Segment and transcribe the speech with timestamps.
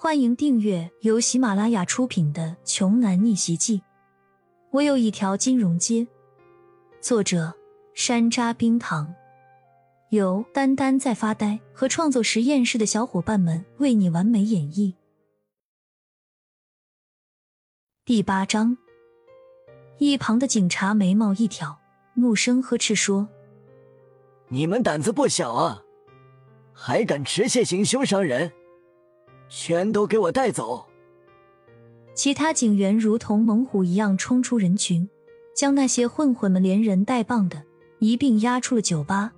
[0.00, 3.78] 欢迎订阅由喜马拉雅出品的《穷男逆袭记》。
[4.70, 6.06] 我有一条金融街。
[7.00, 7.52] 作者：
[7.94, 9.12] 山楂冰糖，
[10.10, 14.94] 由丹丹在发呆和创作实验室的小伙伴们为你完美演绎。
[18.04, 18.78] 第八章，
[19.98, 21.76] 一旁的警察眉毛一挑，
[22.14, 23.28] 怒声呵斥说
[24.46, 25.82] ：“你们胆子不小啊，
[26.72, 28.52] 还敢持械行凶伤人！”
[29.48, 30.86] 全都给我带走！
[32.14, 35.08] 其他警员如同猛虎一样冲出人群，
[35.54, 37.62] 将那些混混们连人带棒的
[38.00, 39.32] 一并押出了酒吧。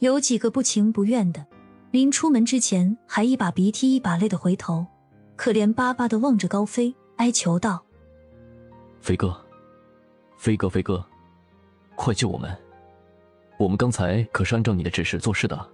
[0.00, 1.46] 有几个不情不愿的，
[1.92, 4.84] 临出门之前还一把鼻涕一把泪的回头，
[5.36, 7.84] 可怜巴巴的望着高飞，哀求道
[9.00, 9.40] ：“飞哥，
[10.36, 11.04] 飞哥，飞哥，
[11.94, 12.50] 快救我们！
[13.58, 15.70] 我们刚才可是按照你的指示做事的。”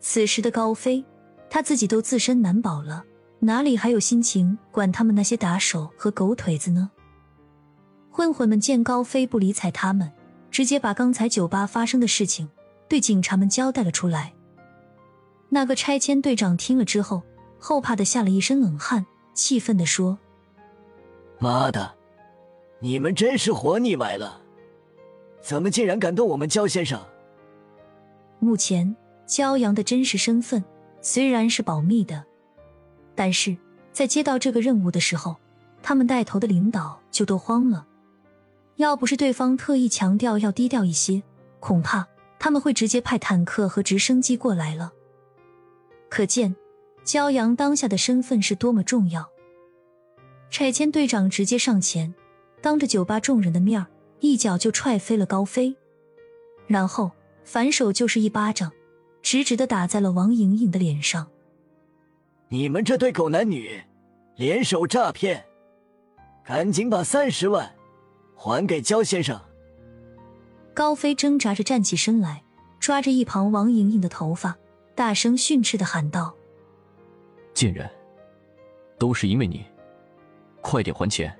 [0.00, 1.02] 此时的高飞。
[1.50, 3.04] 他自己都自身难保了，
[3.40, 6.90] 哪里还有心情管他们那些打手和狗腿子呢？
[8.10, 10.10] 混混们见高飞不理睬他们，
[10.50, 12.48] 直接把刚才酒吧发生的事情
[12.88, 14.34] 对警察们交代了出来。
[15.48, 17.22] 那个拆迁队长听了之后，
[17.58, 20.18] 后怕的吓了一身冷汗，气愤的说
[21.38, 21.94] ：“妈的，
[22.80, 24.40] 你们真是活腻歪了！
[25.40, 27.00] 怎么竟然敢动我们焦先生？”
[28.40, 28.94] 目前
[29.26, 30.62] 焦阳的真实身份。
[31.00, 32.24] 虽然是保密的，
[33.14, 33.56] 但是
[33.92, 35.36] 在接到这个任务的时候，
[35.82, 37.86] 他们带头的领导就都慌了。
[38.76, 41.22] 要不是对方特意强调要低调一些，
[41.60, 42.06] 恐怕
[42.38, 44.92] 他们会直接派坦克和直升机过来了。
[46.08, 46.54] 可见
[47.04, 49.28] 焦阳当下的身份是多么重要。
[50.50, 52.14] 拆迁队长直接上前，
[52.60, 53.84] 当着酒吧众人的面
[54.20, 55.76] 一脚就踹飞了高飞，
[56.66, 57.10] 然后
[57.44, 58.72] 反手就是一巴掌。
[59.30, 61.28] 直直的打在了王莹莹的脸上。
[62.48, 63.82] 你们这对狗男女，
[64.36, 65.44] 联手诈骗，
[66.42, 67.74] 赶紧把三十万
[68.34, 69.38] 还给焦先生。
[70.72, 72.42] 高飞挣扎着站起身来，
[72.80, 74.56] 抓着一旁王莹莹的头发，
[74.94, 76.34] 大声训斥的喊道
[77.52, 77.86] ：“贱人，
[78.98, 79.62] 都是因为你，
[80.62, 81.38] 快点还钱！”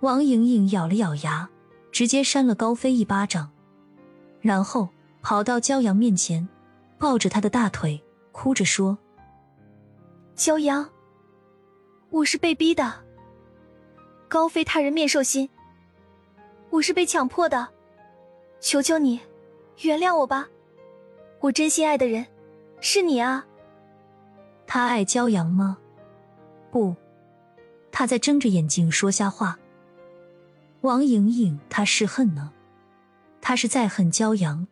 [0.00, 1.48] 王莹莹咬了咬牙，
[1.90, 3.50] 直接扇了高飞一巴掌，
[4.42, 4.90] 然后。
[5.20, 6.48] 跑到焦阳面前，
[6.98, 8.98] 抱着他的大腿，哭着说
[10.34, 10.88] ：“骄阳，
[12.10, 12.92] 我是被逼的。
[14.28, 15.48] 高飞他人面兽心，
[16.70, 17.68] 我是被强迫的。
[18.60, 19.20] 求求你，
[19.82, 20.48] 原谅我吧。
[21.40, 22.26] 我真心爱的人
[22.80, 23.46] 是你啊。
[24.66, 25.78] 他爱骄阳吗？
[26.72, 26.96] 不，
[27.92, 29.56] 他在睁着眼睛说瞎话。
[30.80, 32.52] 王莹莹，他是恨呢，
[33.40, 34.66] 他是在恨骄阳。”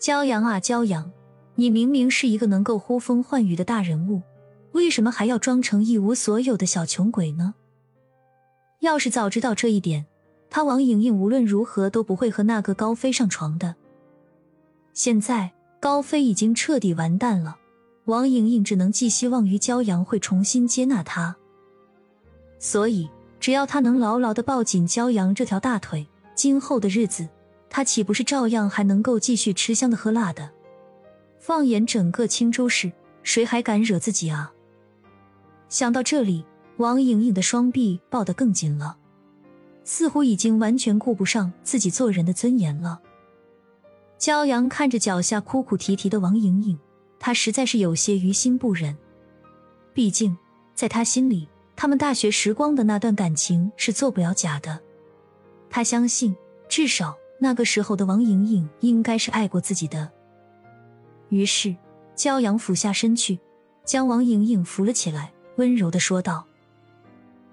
[0.00, 1.10] 骄阳啊，骄阳！
[1.58, 4.22] 你明明是一个能够呼风唤雨的大人物，
[4.72, 7.54] 为什么还要装成一无所有的小穷鬼呢？
[8.80, 10.04] 要是早知道这一点，
[10.50, 13.74] 他王莹莹无论如何都不会和那个高飞上床的。
[14.92, 15.50] 现在
[15.80, 17.56] 高飞已经彻底完蛋了，
[18.04, 21.34] 王莹莹只能寄希望于骄阳会重新接纳他。
[22.58, 23.08] 所以，
[23.40, 27.26] 只要他能牢牢的抱紧骄阳这条大腿，今后的日子。
[27.68, 30.50] 他岂不是照样还能够继续吃香的喝辣的？
[31.46, 32.90] 放眼整个青州市，
[33.22, 34.52] 谁还敢惹自己啊？
[35.68, 36.44] 想到这里，
[36.78, 38.96] 王莹莹的双臂抱得更紧了，
[39.84, 43.00] 似乎已经完全顾不上自己做人的尊严了。
[44.18, 46.76] 骄阳看着脚下哭哭啼啼的王莹莹，
[47.20, 48.98] 他实在是有些于心不忍。
[49.94, 50.36] 毕竟，
[50.74, 54.80] 在他心里，他们大学时光的那段感情是做不了假的。
[55.70, 56.34] 他相信，
[56.68, 57.16] 至少。
[57.38, 60.10] 那个时候的王莹莹应该是爱过自己的，
[61.28, 61.74] 于是
[62.14, 63.38] 骄阳俯下身去，
[63.84, 66.46] 将王莹莹扶了起来，温柔的说道：“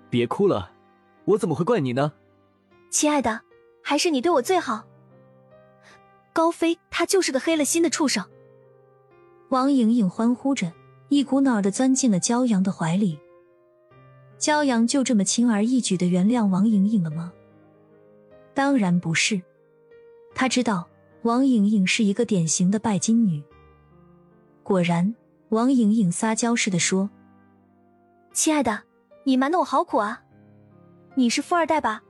[0.09, 0.72] 别哭了，
[1.25, 2.13] 我怎么会怪你呢？
[2.89, 3.41] 亲爱的，
[3.81, 4.85] 还是你对我最好。
[6.31, 8.23] 高飞他就是个黑了心的畜生。”
[9.50, 10.72] 王莹莹欢呼着，
[11.09, 13.19] 一股脑的钻进了骄阳的怀里。
[14.40, 17.31] 骄阳就这么轻而易举的原谅王莹莹了吗？
[18.53, 19.41] 当然不是。
[20.35, 20.87] 他知道
[21.22, 23.43] 王莹莹是一个典型的拜金女。
[24.64, 25.14] 果然，
[25.50, 27.10] 王莹莹撒娇似的说
[28.32, 28.84] ：“亲爱的，
[29.26, 30.24] 你瞒得我好苦啊！
[31.16, 32.02] 你是富二代吧？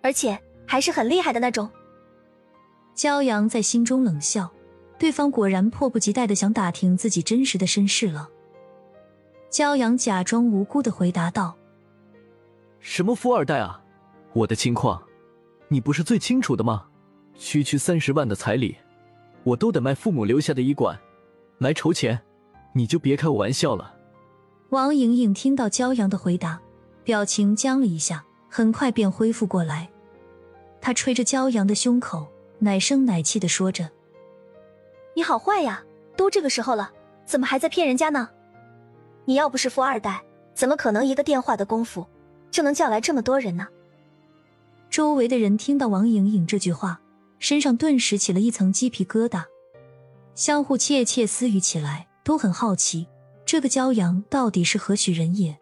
[0.00, 1.68] 而且还是很厉害的那种。”
[2.94, 4.50] 骄阳在心中冷笑，
[4.96, 8.30] 对方果然迫不及待的想打听自己真实的身世了。
[9.50, 11.56] 骄阳假装无辜的回答道
[12.78, 13.82] ：“什么富二代啊？
[14.32, 15.02] 我的情况，
[15.68, 16.86] 你不是最清楚的吗？”
[17.34, 18.76] 区区三十万的彩礼，
[19.42, 20.98] 我都得卖父母留下的医馆，
[21.58, 22.20] 来筹钱。
[22.72, 23.94] 你就别开我玩笑了。
[24.68, 26.60] 王莹莹听到骄阳的回答，
[27.04, 29.88] 表情僵了一下，很快便恢复过来。
[30.78, 33.88] 她吹着骄阳的胸口，奶声奶气的说着
[35.16, 35.82] ：“你好坏呀，
[36.18, 36.92] 都这个时候了，
[37.24, 38.28] 怎么还在骗人家呢？
[39.24, 40.22] 你要不是富二代，
[40.54, 42.06] 怎么可能一个电话的功夫
[42.50, 43.68] 就能叫来这么多人呢？”
[44.90, 47.00] 周围的人听到王莹莹这句话，
[47.38, 49.44] 身上顿时起了一层鸡皮疙瘩，
[50.36, 53.08] 相互窃窃私语起来，都很好奇。
[53.46, 55.58] 这个骄阳到底是何许人也？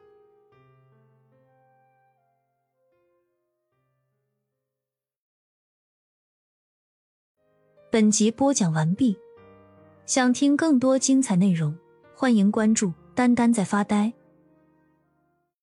[7.88, 9.16] 本集播讲完毕，
[10.06, 11.78] 想听更多精彩内容，
[12.16, 14.12] 欢迎关注“丹丹在发呆”。